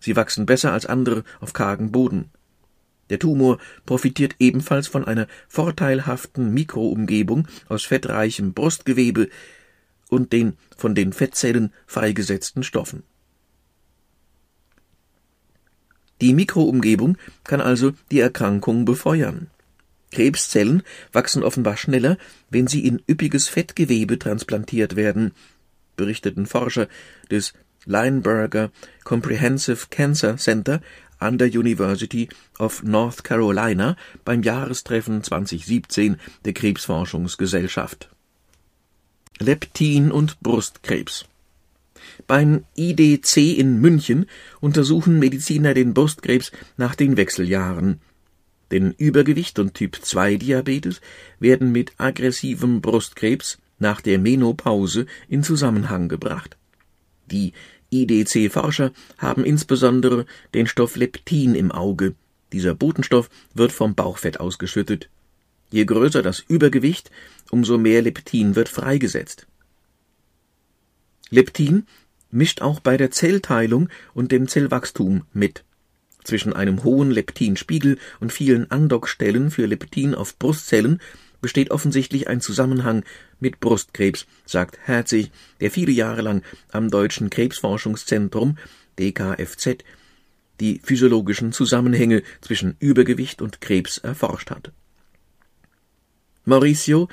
Sie 0.00 0.16
wachsen 0.16 0.46
besser 0.46 0.72
als 0.72 0.86
andere 0.86 1.24
auf 1.40 1.52
kargen 1.52 1.92
Boden. 1.92 2.30
Der 3.10 3.18
Tumor 3.18 3.58
profitiert 3.86 4.36
ebenfalls 4.38 4.86
von 4.86 5.04
einer 5.04 5.26
vorteilhaften 5.48 6.52
Mikroumgebung 6.52 7.48
aus 7.68 7.84
fettreichem 7.84 8.52
Brustgewebe 8.52 9.28
und 10.08 10.32
den 10.32 10.56
von 10.76 10.94
den 10.94 11.12
Fettzellen 11.12 11.72
freigesetzten 11.86 12.62
Stoffen. 12.62 13.02
Die 16.20 16.34
Mikroumgebung 16.34 17.16
kann 17.44 17.60
also 17.60 17.92
die 18.10 18.20
Erkrankung 18.20 18.84
befeuern. 18.84 19.48
Krebszellen 20.10 20.82
wachsen 21.12 21.42
offenbar 21.42 21.76
schneller, 21.76 22.16
wenn 22.50 22.66
sie 22.66 22.84
in 22.84 23.02
üppiges 23.08 23.48
Fettgewebe 23.48 24.18
transplantiert 24.18 24.96
werden, 24.96 25.32
berichteten 25.96 26.46
Forscher 26.46 26.88
des 27.30 27.52
Lineberger 27.84 28.70
Comprehensive 29.04 29.86
Cancer 29.90 30.36
Center 30.36 30.80
an 31.18 31.38
der 31.38 31.48
University 31.48 32.28
of 32.58 32.82
North 32.82 33.24
Carolina 33.24 33.96
beim 34.24 34.42
Jahrestreffen 34.42 35.22
2017 35.22 36.16
der 36.44 36.52
Krebsforschungsgesellschaft. 36.52 38.08
Leptin 39.38 40.10
und 40.10 40.40
Brustkrebs 40.40 41.26
beim 42.26 42.64
IDC 42.76 43.36
in 43.58 43.80
München 43.80 44.26
untersuchen 44.60 45.18
Mediziner 45.18 45.74
den 45.74 45.94
Brustkrebs 45.94 46.52
nach 46.76 46.94
den 46.94 47.16
Wechseljahren. 47.16 48.00
Denn 48.70 48.92
Übergewicht 48.92 49.58
und 49.58 49.74
Typ-2-Diabetes 49.74 51.00
werden 51.40 51.72
mit 51.72 51.92
aggressivem 51.98 52.80
Brustkrebs 52.80 53.58
nach 53.78 54.00
der 54.00 54.18
Menopause 54.18 55.06
in 55.28 55.42
Zusammenhang 55.42 56.08
gebracht. 56.08 56.56
Die 57.30 57.52
IDC-Forscher 57.90 58.92
haben 59.18 59.44
insbesondere 59.44 60.26
den 60.54 60.66
Stoff 60.66 60.96
Leptin 60.96 61.54
im 61.54 61.72
Auge. 61.72 62.14
Dieser 62.52 62.74
Botenstoff 62.74 63.30
wird 63.54 63.72
vom 63.72 63.94
Bauchfett 63.94 64.40
ausgeschüttet. 64.40 65.08
Je 65.70 65.84
größer 65.84 66.22
das 66.22 66.40
Übergewicht, 66.40 67.10
umso 67.50 67.78
mehr 67.78 68.02
Leptin 68.02 68.56
wird 68.56 68.68
freigesetzt. 68.68 69.46
Leptin 71.30 71.86
mischt 72.30 72.62
auch 72.62 72.80
bei 72.80 72.96
der 72.96 73.10
Zellteilung 73.10 73.88
und 74.14 74.32
dem 74.32 74.48
Zellwachstum 74.48 75.24
mit. 75.32 75.64
Zwischen 76.24 76.52
einem 76.52 76.84
hohen 76.84 77.10
Leptinspiegel 77.10 77.98
und 78.20 78.32
vielen 78.32 78.70
Andockstellen 78.70 79.50
für 79.50 79.66
Leptin 79.66 80.14
auf 80.14 80.38
Brustzellen 80.38 81.00
besteht 81.40 81.70
offensichtlich 81.70 82.28
ein 82.28 82.40
Zusammenhang 82.40 83.04
mit 83.40 83.60
Brustkrebs, 83.60 84.26
sagt 84.44 84.78
Herzig, 84.84 85.30
der 85.60 85.70
viele 85.70 85.92
Jahre 85.92 86.22
lang 86.22 86.42
am 86.72 86.90
Deutschen 86.90 87.30
Krebsforschungszentrum 87.30 88.58
DKFZ 88.98 89.84
die 90.60 90.80
physiologischen 90.82 91.52
Zusammenhänge 91.52 92.22
zwischen 92.40 92.76
Übergewicht 92.80 93.42
und 93.42 93.60
Krebs 93.60 93.98
erforscht 93.98 94.50
hat. 94.50 94.72
Mauricio 96.44 97.08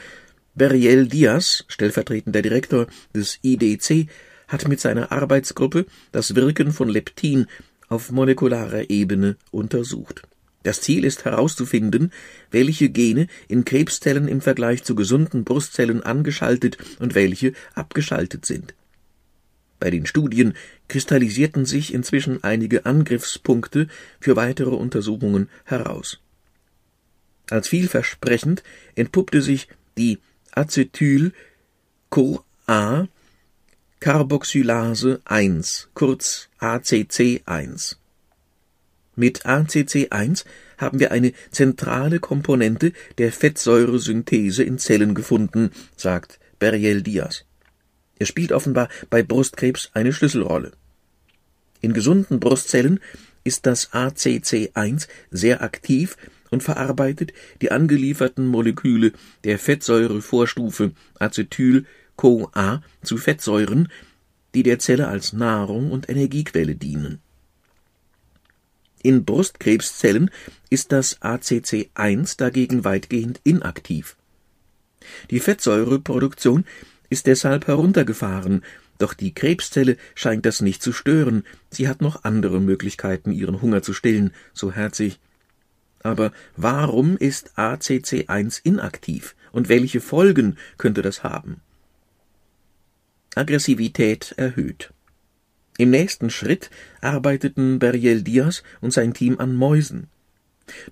Beriel 0.55 1.07
Diaz, 1.07 1.65
stellvertretender 1.67 2.41
Direktor 2.41 2.87
des 3.13 3.39
IDC, 3.43 4.07
hat 4.47 4.67
mit 4.67 4.79
seiner 4.79 5.11
Arbeitsgruppe 5.11 5.85
das 6.13 6.35
Wirken 6.35 6.71
von 6.71 6.87
Leptin 6.87 7.47
auf 7.89 8.11
molekularer 8.11 8.89
Ebene 8.89 9.35
untersucht. 9.51 10.21
Das 10.65 10.81
Ziel 10.81 11.05
ist 11.05 11.23
herauszufinden, 11.25 12.11
welche 12.49 12.89
Gene 12.89 13.27
in 13.47 13.65
Krebszellen 13.65 14.27
im 14.27 14.41
Vergleich 14.41 14.83
zu 14.83 14.95
gesunden 14.95 15.43
Brustzellen 15.43 16.01
angeschaltet 16.01 16.79
und 16.97 17.13
welche 17.13 17.53
abgeschaltet 17.75 18.47
sind. 18.47 18.73
Bei 19.79 19.91
den 19.91 20.07
Studien 20.07 20.55
kristallisierten 20.87 21.65
sich 21.65 21.93
inzwischen 21.93 22.43
einige 22.43 22.87
Angriffspunkte 22.87 23.89
für 24.19 24.35
weitere 24.35 24.71
Untersuchungen 24.71 25.49
heraus. 25.65 26.19
Als 27.51 27.67
vielversprechend 27.67 28.63
entpuppte 28.95 29.43
sich 29.43 29.67
die 29.99 30.17
Acetyl-CoA 30.51 33.07
Carboxylase 33.99 35.21
1, 35.25 35.89
kurz 35.93 36.49
ACC1. 36.59 37.97
Mit 39.15 39.45
ACC1 39.45 40.43
haben 40.77 40.99
wir 40.99 41.11
eine 41.11 41.31
zentrale 41.51 42.19
Komponente 42.19 42.91
der 43.17 43.31
Fettsäuresynthese 43.31 44.63
in 44.63 44.77
Zellen 44.77 45.15
gefunden, 45.15 45.71
sagt 45.95 46.39
Beriel 46.59 47.01
Diaz. 47.01 47.45
Er 48.19 48.25
spielt 48.25 48.51
offenbar 48.51 48.89
bei 49.09 49.23
Brustkrebs 49.23 49.91
eine 49.93 50.13
Schlüsselrolle. 50.13 50.71
In 51.81 51.93
gesunden 51.93 52.39
Brustzellen 52.39 52.99
ist 53.43 53.65
das 53.65 53.91
ACC1 53.91 55.07
sehr 55.31 55.61
aktiv 55.61 56.17
und 56.49 56.63
verarbeitet 56.63 57.31
die 57.61 57.71
angelieferten 57.71 58.47
Moleküle 58.47 59.13
der 59.43 59.59
Fettsäurevorstufe 59.59 60.91
Acetyl-CoA 61.19 62.81
zu 63.03 63.17
Fettsäuren, 63.17 63.89
die 64.55 64.63
der 64.63 64.79
Zelle 64.79 65.07
als 65.07 65.33
Nahrung 65.33 65.91
und 65.91 66.09
Energiequelle 66.09 66.75
dienen. 66.75 67.19
In 69.05 69.23
Brustkrebszellen 69.23 70.31
ist 70.71 70.91
das 70.91 71.21
ACC1 71.21 72.37
dagegen 72.39 72.85
weitgehend 72.85 73.39
inaktiv. 73.43 74.15
Die 75.29 75.39
Fettsäureproduktion 75.39 76.65
ist 77.11 77.27
deshalb 77.27 77.67
heruntergefahren, 77.67 78.63
doch 78.97 79.13
die 79.13 79.31
Krebszelle 79.31 79.97
scheint 80.15 80.47
das 80.47 80.59
nicht 80.59 80.81
zu 80.81 80.91
stören, 80.91 81.43
sie 81.69 81.87
hat 81.87 82.01
noch 82.01 82.23
andere 82.23 82.59
Möglichkeiten, 82.59 83.31
ihren 83.31 83.61
Hunger 83.61 83.83
zu 83.83 83.93
stillen, 83.93 84.33
so 84.55 84.71
Herzig. 84.71 85.19
Aber 86.01 86.31
warum 86.57 87.15
ist 87.15 87.59
ACC1 87.59 88.61
inaktiv 88.63 89.35
und 89.51 89.69
welche 89.69 90.01
Folgen 90.01 90.57
könnte 90.79 91.03
das 91.03 91.23
haben? 91.23 91.61
Aggressivität 93.35 94.33
erhöht. 94.35 94.89
Im 95.77 95.89
nächsten 95.89 96.29
Schritt 96.29 96.69
arbeiteten 97.01 97.79
Beriel 97.79 98.21
Diaz 98.21 98.63
und 98.79 98.93
sein 98.93 99.13
Team 99.13 99.39
an 99.39 99.55
Mäusen. 99.55 100.07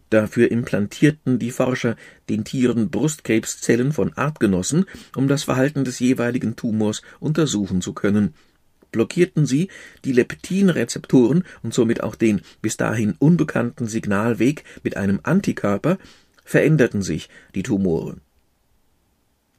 Dafür 0.09 0.51
implantierten 0.51 1.39
die 1.39 1.51
Forscher 1.51 1.95
den 2.29 2.43
Tieren 2.43 2.89
Brustkrebszellen 2.89 3.91
von 3.91 4.13
Artgenossen, 4.13 4.85
um 5.15 5.27
das 5.27 5.43
Verhalten 5.43 5.83
des 5.83 5.99
jeweiligen 5.99 6.55
Tumors 6.55 7.01
untersuchen 7.19 7.81
zu 7.81 7.93
können. 7.93 8.33
Blockierten 8.91 9.45
sie 9.45 9.69
die 10.05 10.11
Leptinrezeptoren 10.11 11.45
und 11.63 11.73
somit 11.73 12.03
auch 12.03 12.15
den 12.15 12.41
bis 12.61 12.77
dahin 12.77 13.15
unbekannten 13.17 13.87
Signalweg 13.87 14.63
mit 14.83 14.97
einem 14.97 15.19
Antikörper, 15.23 15.97
veränderten 16.45 17.01
sich 17.01 17.29
die 17.55 17.63
Tumore. 17.63 18.17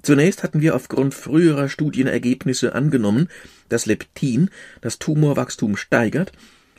Zunächst 0.05 0.43
hatten 0.43 0.61
wir 0.61 0.77
aufgrund 0.77 1.15
früherer 1.15 1.71
Studienergebnisse 1.71 2.75
angenommen, 2.75 3.29
dass 3.71 3.87
Leptin 3.87 4.51
das 4.83 4.99
Tumorwachstum 4.99 5.79
steigert 5.79 6.31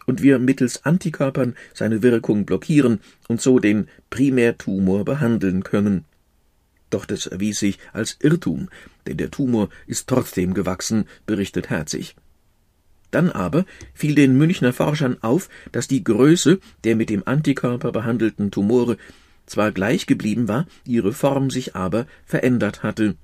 und 0.05 0.21
wir 0.21 0.37
mittels 0.37 0.85
Antikörpern 0.85 1.55
seine 1.73 2.03
Wirkung 2.03 2.45
blockieren 2.45 2.99
und 3.27 3.41
so 3.41 3.57
den 3.57 3.87
Primärtumor 4.11 5.05
behandeln 5.05 5.63
können. 5.63 6.05
Doch 6.91 7.05
das 7.05 7.25
erwies 7.25 7.57
sich 7.57 7.79
als 7.93 8.15
Irrtum, 8.21 8.69
denn 9.07 9.17
der 9.17 9.31
Tumor 9.31 9.69
ist 9.87 10.07
trotzdem 10.07 10.53
gewachsen, 10.53 11.05
berichtet 11.25 11.71
Herzig. 11.71 12.15
Dann 13.09 13.31
aber 13.31 13.65
fiel 13.95 14.13
den 14.13 14.37
Münchner 14.37 14.71
Forschern 14.71 15.17
auf, 15.21 15.49
dass 15.71 15.87
die 15.87 16.03
Größe 16.03 16.59
der 16.83 16.95
mit 16.95 17.09
dem 17.09 17.23
Antikörper 17.25 17.91
behandelten 17.91 18.51
Tumore 18.51 18.97
zwar 19.45 19.71
gleich 19.71 20.05
geblieben 20.05 20.47
war, 20.47 20.65
ihre 20.85 21.13
Form 21.13 21.49
sich 21.49 21.75
aber 21.75 22.07
verändert 22.25 22.83
hatte. 22.83 23.15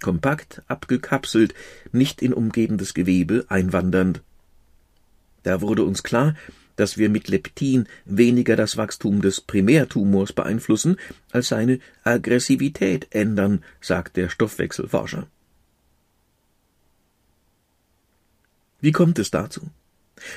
Kompakt, 0.00 0.62
abgekapselt, 0.68 1.54
nicht 1.92 2.22
in 2.22 2.32
umgebendes 2.32 2.94
Gewebe 2.94 3.44
einwandernd. 3.48 4.22
Da 5.42 5.60
wurde 5.60 5.84
uns 5.84 6.02
klar, 6.02 6.34
dass 6.76 6.96
wir 6.96 7.10
mit 7.10 7.28
Leptin 7.28 7.88
weniger 8.04 8.54
das 8.54 8.76
Wachstum 8.76 9.20
des 9.20 9.40
Primärtumors 9.40 10.32
beeinflussen, 10.32 10.96
als 11.32 11.48
seine 11.48 11.80
Aggressivität 12.04 13.08
ändern, 13.10 13.64
sagt 13.80 14.16
der 14.16 14.28
Stoffwechselforscher. 14.28 15.26
Wie 18.80 18.92
kommt 18.92 19.18
es 19.18 19.32
dazu? 19.32 19.70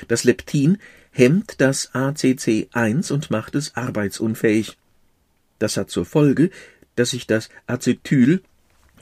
Das 0.08 0.24
Leptin 0.24 0.78
hemmt 1.12 1.60
das 1.60 1.92
ACC1 1.94 3.12
und 3.12 3.30
macht 3.30 3.54
es 3.54 3.76
arbeitsunfähig. 3.76 4.76
Das 5.62 5.76
hat 5.76 5.90
zur 5.90 6.04
Folge, 6.04 6.50
dass 6.96 7.10
sich 7.10 7.28
das 7.28 7.48
Acetyl 7.68 8.42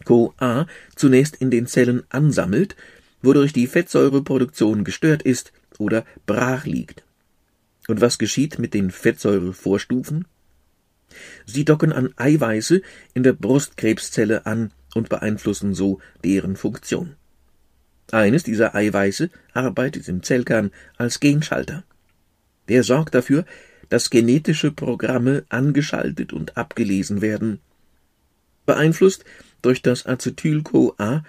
CoA 0.05 0.67
zunächst 0.95 1.37
in 1.37 1.51
den 1.51 1.67
Zellen 1.67 2.03
ansammelt, 2.11 2.77
wodurch 3.23 3.55
die 3.55 3.67
Fettsäureproduktion 3.67 4.85
gestört 4.85 5.23
ist 5.23 5.55
oder 5.79 6.05
brach 6.27 6.67
liegt. 6.67 7.03
Und 7.89 8.03
was 8.03 8.19
geschieht 8.19 8.59
mit 8.59 8.75
den 8.75 8.91
Fettsäurevorstufen? 8.91 10.27
Sie 11.47 11.65
docken 11.65 11.95
an 11.95 12.13
Eiweiße 12.17 12.83
in 13.15 13.23
der 13.23 13.33
Brustkrebszelle 13.33 14.45
an 14.45 14.71
und 14.95 15.09
beeinflussen 15.09 15.73
so 15.73 15.99
deren 16.23 16.57
Funktion. 16.57 17.17
Eines 18.13 18.43
dieser 18.43 18.75
Eiweiße 18.75 19.31
arbeitet 19.55 20.09
im 20.09 20.23
Zellkern 20.23 20.73
als 20.99 21.21
Genschalter. 21.21 21.85
Der 22.69 22.83
sorgt 22.83 23.15
dafür, 23.15 23.47
dass 23.91 24.09
genetische 24.09 24.73
Programme 24.73 25.45
angeschaltet 25.51 26.33
und 26.33 26.57
abgelesen 26.57 27.21
werden. 27.21 27.61
Beeinflusst 28.65 29.25
durch 29.63 29.83
das 29.83 30.07
Acetyl-CoA 30.07 31.25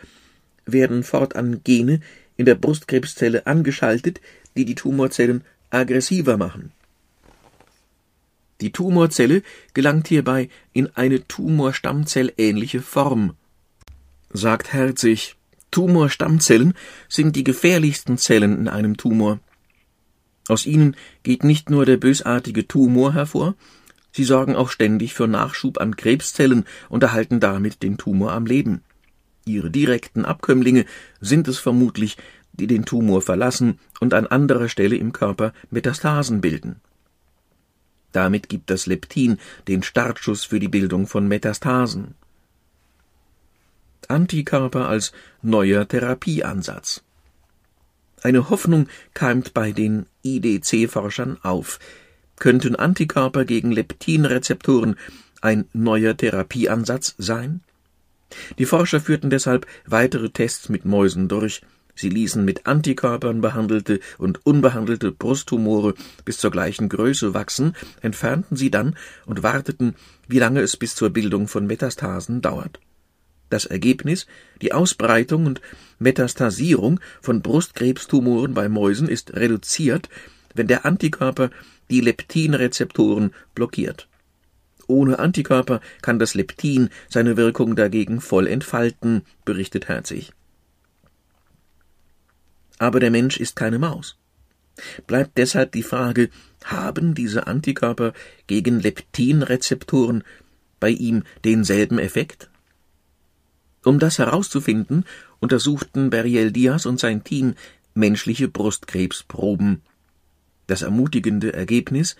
werden 0.65 1.03
fortan 1.03 1.61
Gene 1.63 1.99
in 2.37 2.45
der 2.45 2.55
Brustkrebszelle 2.55 3.45
angeschaltet, 3.45 4.21
die 4.55 4.65
die 4.65 4.75
Tumorzellen 4.75 5.43
aggressiver 5.69 6.37
machen. 6.37 6.71
Die 8.61 8.71
Tumorzelle 8.71 9.41
gelangt 9.73 10.07
hierbei 10.07 10.49
in 10.71 10.87
eine 10.95 11.27
Tumorstammzellähnliche 11.27 12.81
Form. 12.81 13.35
Sagt 14.31 14.71
Herzig, 14.71 15.35
Tumorstammzellen 15.71 16.75
sind 17.09 17.35
die 17.35 17.43
gefährlichsten 17.43 18.17
Zellen 18.17 18.57
in 18.59 18.67
einem 18.67 18.97
Tumor. 18.97 19.39
Aus 20.51 20.65
ihnen 20.65 20.97
geht 21.23 21.45
nicht 21.45 21.69
nur 21.69 21.85
der 21.85 21.95
bösartige 21.95 22.67
Tumor 22.67 23.13
hervor, 23.13 23.55
sie 24.11 24.25
sorgen 24.25 24.57
auch 24.57 24.69
ständig 24.69 25.13
für 25.13 25.25
Nachschub 25.25 25.79
an 25.79 25.95
Krebszellen 25.95 26.65
und 26.89 27.03
erhalten 27.03 27.39
damit 27.39 27.81
den 27.83 27.97
Tumor 27.97 28.33
am 28.33 28.45
Leben. 28.45 28.81
Ihre 29.45 29.71
direkten 29.71 30.25
Abkömmlinge 30.25 30.83
sind 31.21 31.47
es 31.47 31.57
vermutlich, 31.57 32.17
die 32.51 32.67
den 32.67 32.83
Tumor 32.83 33.21
verlassen 33.21 33.79
und 34.01 34.13
an 34.13 34.27
anderer 34.27 34.67
Stelle 34.67 34.97
im 34.97 35.13
Körper 35.13 35.53
Metastasen 35.69 36.41
bilden. 36.41 36.81
Damit 38.11 38.49
gibt 38.49 38.71
das 38.71 38.87
Leptin 38.87 39.37
den 39.69 39.83
Startschuss 39.83 40.43
für 40.43 40.59
die 40.59 40.67
Bildung 40.67 41.07
von 41.07 41.29
Metastasen. 41.29 42.15
Antikörper 44.09 44.89
als 44.89 45.13
neuer 45.41 45.87
Therapieansatz. 45.87 47.05
Eine 48.21 48.49
Hoffnung 48.49 48.87
keimt 49.13 49.53
bei 49.53 49.71
den 49.71 50.05
IDC-Forschern 50.23 51.37
auf. 51.41 51.79
Könnten 52.37 52.75
Antikörper 52.75 53.45
gegen 53.45 53.71
Leptinrezeptoren 53.71 54.95
ein 55.41 55.65
neuer 55.73 56.15
Therapieansatz 56.15 57.15
sein? 57.17 57.61
Die 58.57 58.65
Forscher 58.65 59.01
führten 59.01 59.29
deshalb 59.29 59.65
weitere 59.85 60.29
Tests 60.29 60.69
mit 60.69 60.85
Mäusen 60.85 61.27
durch, 61.27 61.61
Sie 61.95 62.09
ließen 62.09 62.43
mit 62.43 62.65
Antikörpern 62.67 63.41
behandelte 63.41 63.99
und 64.17 64.45
unbehandelte 64.45 65.11
Brusttumore 65.11 65.93
bis 66.25 66.37
zur 66.37 66.51
gleichen 66.51 66.89
Größe 66.89 67.33
wachsen, 67.33 67.75
entfernten 68.01 68.55
sie 68.57 68.71
dann 68.71 68.95
und 69.25 69.43
warteten, 69.43 69.95
wie 70.27 70.39
lange 70.39 70.61
es 70.61 70.77
bis 70.77 70.95
zur 70.95 71.09
Bildung 71.09 71.47
von 71.47 71.67
Metastasen 71.67 72.41
dauert. 72.41 72.79
Das 73.49 73.65
Ergebnis, 73.65 74.27
die 74.61 74.71
Ausbreitung 74.71 75.45
und 75.45 75.61
Metastasierung 76.01 76.99
von 77.21 77.41
Brustkrebstumoren 77.41 78.53
bei 78.53 78.67
Mäusen 78.67 79.07
ist 79.07 79.33
reduziert, 79.35 80.09
wenn 80.53 80.67
der 80.67 80.85
Antikörper 80.85 81.49
die 81.89 82.01
Leptinrezeptoren 82.01 83.33
blockiert. 83.55 84.07
Ohne 84.87 85.19
Antikörper 85.19 85.79
kann 86.01 86.19
das 86.19 86.33
Leptin 86.33 86.89
seine 87.07 87.37
Wirkung 87.37 87.75
dagegen 87.75 88.19
voll 88.19 88.47
entfalten, 88.47 89.21
berichtet 89.45 89.87
Herzig. 89.87 90.33
Aber 92.77 92.99
der 92.99 93.11
Mensch 93.11 93.37
ist 93.37 93.55
keine 93.55 93.79
Maus. 93.79 94.17
Bleibt 95.07 95.37
deshalb 95.37 95.71
die 95.71 95.83
Frage, 95.83 96.29
haben 96.63 97.13
diese 97.13 97.47
Antikörper 97.47 98.13
gegen 98.47 98.79
Leptinrezeptoren 98.79 100.23
bei 100.79 100.89
ihm 100.89 101.23
denselben 101.43 101.99
Effekt? 101.99 102.50
Um 103.83 103.99
das 103.99 104.19
herauszufinden, 104.19 105.05
untersuchten 105.39 106.09
Beriel 106.09 106.51
Diaz 106.51 106.85
und 106.85 106.99
sein 106.99 107.23
Team 107.23 107.55
menschliche 107.93 108.47
Brustkrebsproben. 108.47 109.81
Das 110.67 110.81
ermutigende 110.81 111.53
Ergebnis 111.53 112.15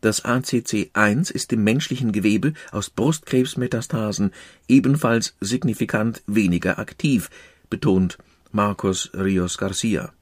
das 0.00 0.24
ACC1 0.24 1.30
ist 1.30 1.52
im 1.52 1.62
menschlichen 1.62 2.12
Gewebe 2.12 2.54
aus 2.72 2.88
Brustkrebsmetastasen 2.88 4.32
ebenfalls 4.66 5.34
signifikant 5.40 6.22
weniger 6.26 6.78
aktiv, 6.78 7.28
betont 7.68 8.16
Marcos 8.50 9.10
Rios 9.14 9.58
Garcia. 9.58 10.12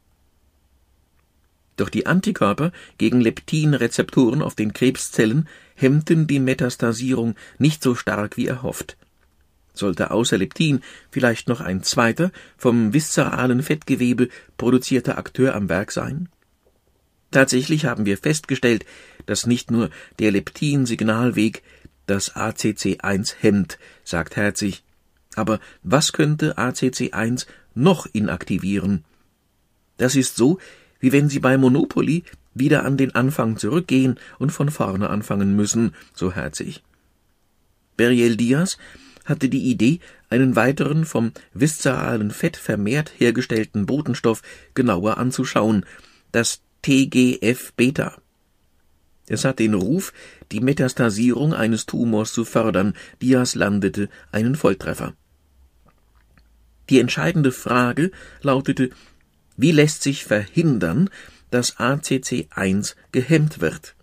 Doch 1.76 1.90
die 1.90 2.06
Antikörper 2.06 2.72
gegen 2.98 3.20
Leptinrezeptoren 3.20 4.42
auf 4.42 4.56
den 4.56 4.72
Krebszellen 4.72 5.48
hemmten 5.76 6.26
die 6.26 6.40
Metastasierung 6.40 7.36
nicht 7.58 7.80
so 7.80 7.94
stark 7.94 8.36
wie 8.36 8.48
erhofft. 8.48 8.96
Sollte 9.78 10.10
außer 10.10 10.36
Leptin 10.36 10.80
vielleicht 11.10 11.48
noch 11.48 11.60
ein 11.60 11.82
zweiter, 11.82 12.32
vom 12.56 12.92
viszeralen 12.92 13.62
Fettgewebe 13.62 14.28
produzierter 14.56 15.18
Akteur 15.18 15.54
am 15.54 15.68
Werk 15.68 15.92
sein? 15.92 16.28
Tatsächlich 17.30 17.84
haben 17.84 18.06
wir 18.06 18.18
festgestellt, 18.18 18.84
dass 19.26 19.46
nicht 19.46 19.70
nur 19.70 19.90
der 20.18 20.32
Leptin-Signalweg 20.32 21.62
das 22.06 22.34
ACC1 22.34 23.34
hemmt, 23.38 23.78
sagt 24.02 24.36
Herzig. 24.36 24.82
Aber 25.36 25.60
was 25.82 26.12
könnte 26.12 26.58
ACC1 26.58 27.46
noch 27.74 28.06
inaktivieren? 28.06 29.04
Das 29.98 30.16
ist 30.16 30.36
so, 30.36 30.58
wie 31.00 31.12
wenn 31.12 31.28
Sie 31.28 31.38
bei 31.38 31.56
Monopoly 31.58 32.24
wieder 32.54 32.84
an 32.84 32.96
den 32.96 33.14
Anfang 33.14 33.56
zurückgehen 33.58 34.18
und 34.38 34.50
von 34.50 34.70
vorne 34.70 35.10
anfangen 35.10 35.54
müssen, 35.54 35.94
so 36.14 36.32
Herzig. 36.32 36.82
Beriel 37.96 38.36
Diaz 38.36 38.78
hatte 39.28 39.48
die 39.48 39.70
Idee, 39.70 40.00
einen 40.30 40.56
weiteren 40.56 41.04
vom 41.04 41.32
viszeralen 41.52 42.30
Fett 42.30 42.56
vermehrt 42.56 43.12
hergestellten 43.18 43.86
Botenstoff 43.86 44.42
genauer 44.74 45.18
anzuschauen, 45.18 45.84
das 46.32 46.62
TGF-Beta. 46.82 48.16
Es 49.26 49.44
hat 49.44 49.58
den 49.58 49.74
Ruf, 49.74 50.12
die 50.52 50.60
Metastasierung 50.60 51.52
eines 51.52 51.84
Tumors 51.84 52.32
zu 52.32 52.44
fördern. 52.44 52.94
Diaz 53.20 53.54
landete 53.54 54.08
einen 54.32 54.54
Volltreffer. 54.54 55.14
Die 56.88 56.98
entscheidende 56.98 57.52
Frage 57.52 58.10
lautete, 58.40 58.90
wie 59.56 59.72
lässt 59.72 60.02
sich 60.02 60.24
verhindern, 60.24 61.10
dass 61.50 61.76
ACC1 61.76 62.94
gehemmt 63.12 63.60
wird? 63.60 63.94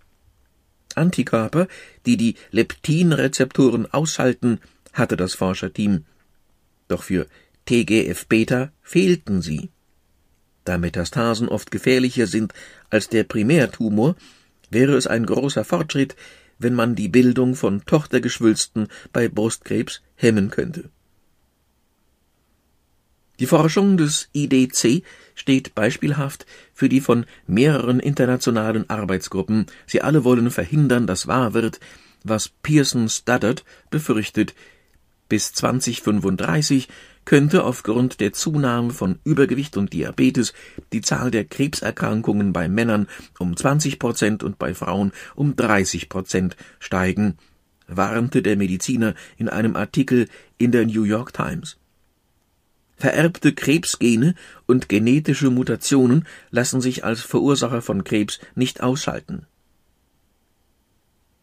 Antikörper, 0.94 1.68
die 2.06 2.18
die 2.18 2.36
Leptinrezeptoren 2.52 3.92
ausschalten, 3.92 4.60
hatte 4.96 5.16
das 5.18 5.36
Forscherteam. 5.36 6.06
Doch 6.88 7.04
für 7.04 7.28
TGF-Beta 7.66 8.72
fehlten 8.82 9.42
sie. 9.42 9.70
Da 10.64 10.80
Metastasen 10.80 11.48
oft 11.48 11.70
gefährlicher 11.70 12.26
sind 12.26 12.54
als 12.90 13.08
der 13.10 13.24
Primärtumor, 13.24 14.16
wäre 14.72 14.96
es 14.96 15.06
ein 15.06 15.26
großer 15.26 15.64
Fortschritt, 15.64 16.16
wenn 16.58 16.74
man 16.74 16.96
die 16.96 17.08
Bildung 17.08 17.56
von 17.56 17.86
Tochtergeschwülsten 17.86 18.88
bei 19.14 19.28
Brustkrebs 19.28 20.02
hemmen 20.16 20.50
könnte. 20.50 20.90
Die 23.40 23.46
Forschung 23.46 23.98
des 23.98 24.30
IDC 24.34 25.04
steht 25.36 25.76
beispielhaft 25.76 26.46
für 26.74 26.88
die 26.88 27.02
von 27.02 27.26
mehreren 27.48 28.00
internationalen 28.00 28.90
Arbeitsgruppen. 28.90 29.66
Sie 29.86 30.02
alle 30.02 30.24
wollen 30.24 30.50
verhindern, 30.52 31.06
dass 31.06 31.28
wahr 31.28 31.54
wird, 31.54 31.82
was 32.24 32.48
Pearson 32.48 33.10
Studdard 33.10 33.66
befürchtet. 33.90 34.56
Bis 35.28 35.54
2035 35.54 36.88
könnte 37.26 37.64
aufgrund 37.64 38.20
der 38.20 38.34
Zunahme 38.34 38.92
von 38.92 39.20
Übergewicht 39.24 39.78
und 39.78 39.94
Diabetes 39.94 40.54
die 40.94 41.02
Zahl 41.02 41.32
der 41.32 41.46
Krebserkrankungen 41.46 42.54
bei 42.54 42.70
Männern 42.70 43.08
um 43.40 43.58
20 43.58 43.98
Prozent 43.98 44.44
und 44.44 44.60
bei 44.60 44.76
Frauen 44.76 45.12
um 45.34 45.56
30 45.56 46.08
Prozent 46.10 46.56
steigen, 46.80 47.38
warnte 47.88 48.44
der 48.44 48.58
Mediziner 48.58 49.16
in 49.38 49.50
einem 49.50 49.76
Artikel 49.76 50.28
in 50.58 50.72
der 50.72 50.86
New 50.86 51.04
York 51.04 51.34
Times. 51.34 51.78
Vererbte 52.98 53.54
Krebsgene 53.54 54.36
und 54.68 54.88
genetische 54.88 55.50
Mutationen 55.50 56.26
lassen 56.50 56.80
sich 56.80 57.04
als 57.04 57.22
Verursacher 57.22 57.82
von 57.82 58.04
Krebs 58.04 58.40
nicht 58.56 58.82
ausschalten. 58.82 59.48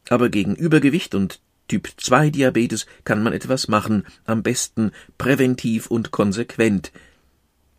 Aber 0.08 0.30
gegen 0.30 0.54
Übergewicht 0.54 1.14
und 1.14 1.40
Typ-2-Diabetes 1.72 2.84
kann 3.04 3.22
man 3.22 3.32
etwas 3.32 3.66
machen, 3.66 4.04
am 4.26 4.42
besten 4.42 4.90
präventiv 5.16 5.86
und 5.86 6.10
konsequent. 6.10 6.92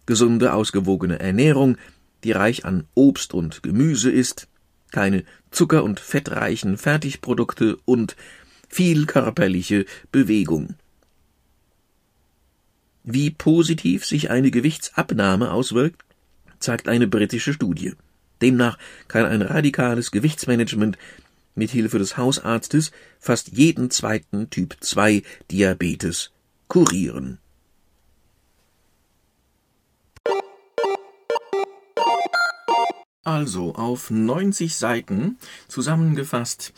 Gesunde, 0.08 0.53
ausgewogene 0.53 1.19
Ernährung, 1.19 1.77
die 2.23 2.32
reich 2.32 2.65
an 2.65 2.86
Obst 2.95 3.36
und 3.36 3.62
Gemüse 3.62 4.10
ist, 4.10 4.47
keine 4.91 5.23
zucker- 5.51 5.84
und 5.84 5.99
fettreichen 5.99 6.77
Fertigprodukte 6.77 7.77
und 7.86 8.15
viel 8.67 9.06
körperliche 9.06 9.86
Bewegung. 10.12 10.73
Wie 13.03 13.29
positiv 13.29 14.06
sich 14.06 14.32
eine 14.32 14.49
Gewichtsabnahme 14.49 15.51
auswirkt, 15.51 16.03
zeigt 16.58 16.88
eine 16.88 17.06
britische 17.06 17.53
Studie. 17.53 17.93
Demnach 18.41 18.79
kann 19.08 19.27
ein 19.27 19.43
radikales 19.43 20.10
Gewichtsmanagement 20.10 20.97
mit 21.55 21.71
Hilfe 21.71 21.99
des 21.99 22.17
Hausarztes 22.17 22.91
fast 23.19 23.49
jeden 23.57 23.89
zweiten 23.89 24.49
Typ 24.49 24.77
2 24.79 25.23
Diabetes 25.51 26.31
kurieren. 26.67 27.39
Also 33.23 33.75
auf 33.75 34.11
90 34.11 34.75
Seiten 34.75 35.37
zusammengefasst, 35.67 36.73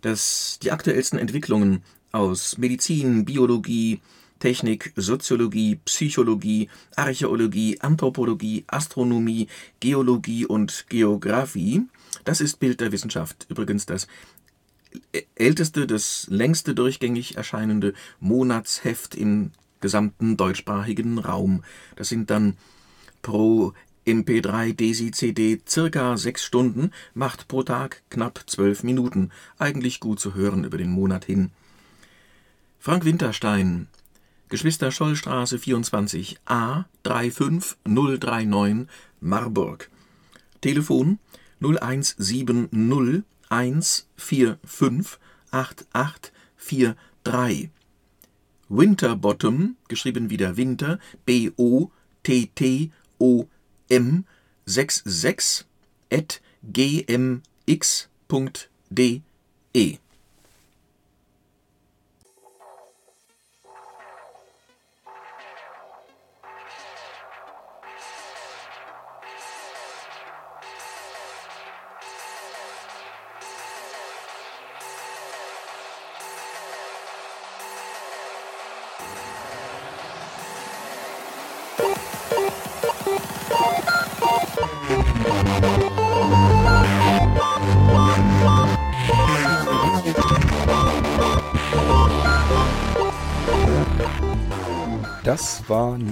dass 0.00 0.58
die 0.62 0.72
aktuellsten 0.72 1.18
Entwicklungen 1.18 1.82
aus 2.10 2.58
Medizin, 2.58 3.24
Biologie, 3.24 4.00
Technik, 4.44 4.92
Soziologie, 4.96 5.80
Psychologie, 5.84 6.68
Archäologie, 6.96 7.80
Anthropologie, 7.80 8.64
Astronomie, 8.66 9.48
Geologie 9.80 10.44
und 10.44 10.86
Geographie 10.88 11.82
das 12.24 12.40
ist 12.40 12.60
Bild 12.60 12.80
der 12.80 12.92
Wissenschaft. 12.92 13.46
Übrigens 13.48 13.86
das 13.86 14.06
älteste, 15.34 15.86
das 15.86 16.26
längste 16.30 16.74
durchgängig 16.74 17.36
erscheinende 17.36 17.94
Monatsheft 18.20 19.14
im 19.14 19.50
gesamten 19.80 20.36
deutschsprachigen 20.36 21.18
Raum. 21.18 21.64
Das 21.96 22.08
sind 22.08 22.30
dann 22.30 22.56
pro 23.22 23.72
MP3 24.06 24.74
Desi 24.74 25.10
CD 25.10 25.60
circa 25.66 26.16
sechs 26.16 26.44
Stunden, 26.44 26.92
macht 27.14 27.48
pro 27.48 27.62
Tag 27.62 28.02
knapp 28.10 28.44
zwölf 28.46 28.82
Minuten. 28.82 29.30
Eigentlich 29.58 30.00
gut 30.00 30.20
zu 30.20 30.34
hören 30.34 30.64
über 30.64 30.78
den 30.78 30.90
Monat 30.90 31.24
hin. 31.24 31.50
Frank 32.78 33.04
Winterstein, 33.04 33.88
Geschwister 34.48 34.90
Schollstraße 34.90 35.58
24 35.58 36.38
A 36.44 36.84
35039 37.02 38.88
Marburg. 39.20 39.90
Telefon 40.60 41.18
0170 41.60 42.68
145 43.48 45.18
8843. 45.50 47.70
Winterbottom, 48.68 49.76
geschrieben 49.88 50.28
wieder 50.30 50.56
Winter, 50.56 50.98
B-O-T-T-O-M 51.26 51.84
66 54.66 55.66
at 56.10 56.40
gmx.de 56.62 57.42